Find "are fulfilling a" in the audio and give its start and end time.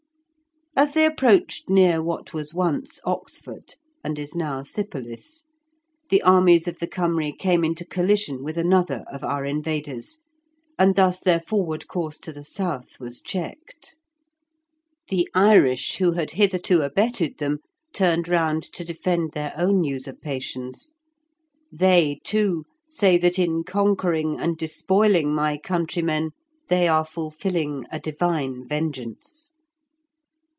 26.87-27.99